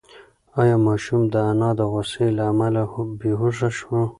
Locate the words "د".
1.33-1.35, 1.79-1.81